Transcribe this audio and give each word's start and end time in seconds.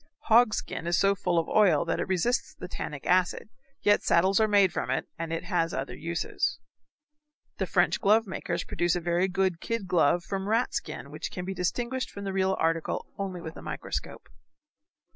Hog 0.33 0.55
skin 0.55 0.87
is 0.87 0.97
so 0.97 1.13
full 1.13 1.37
of 1.37 1.47
oil 1.47 1.85
that 1.85 1.99
it 1.99 2.07
resists 2.07 2.55
the 2.55 2.67
tannic 2.67 3.05
acid, 3.05 3.49
yet 3.83 4.01
saddles 4.01 4.39
are 4.39 4.47
made 4.47 4.73
from 4.73 4.89
it, 4.89 5.07
and 5.19 5.31
it 5.31 5.43
has 5.43 5.75
other 5.75 5.95
uses. 5.95 6.57
The 7.59 7.67
French 7.67 8.01
glove 8.01 8.25
makers 8.25 8.63
produce 8.63 8.95
a 8.95 8.99
very 8.99 9.27
good 9.27 9.61
kid 9.61 9.85
glove 9.87 10.23
from 10.23 10.49
rat 10.49 10.73
skin 10.73 11.11
which 11.11 11.29
can 11.29 11.45
be 11.45 11.53
distinguished 11.53 12.09
from 12.09 12.23
the 12.23 12.33
real 12.33 12.57
article 12.57 13.05
only 13.19 13.41
with 13.41 13.55
a 13.57 13.61
microscope. 13.61 14.27